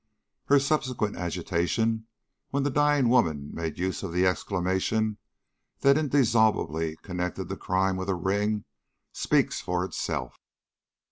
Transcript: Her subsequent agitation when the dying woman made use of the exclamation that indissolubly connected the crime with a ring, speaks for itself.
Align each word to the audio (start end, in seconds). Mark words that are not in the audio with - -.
Her 0.45 0.57
subsequent 0.57 1.15
agitation 1.15 2.07
when 2.49 2.63
the 2.63 2.71
dying 2.71 3.07
woman 3.07 3.53
made 3.53 3.77
use 3.77 4.01
of 4.01 4.11
the 4.11 4.25
exclamation 4.25 5.19
that 5.81 5.95
indissolubly 5.95 6.95
connected 7.03 7.49
the 7.49 7.55
crime 7.55 7.97
with 7.97 8.09
a 8.09 8.15
ring, 8.15 8.65
speaks 9.13 9.61
for 9.61 9.85
itself. 9.85 10.39